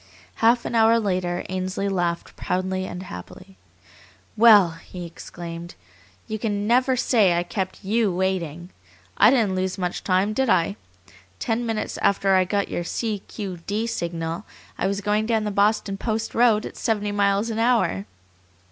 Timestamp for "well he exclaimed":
4.35-5.75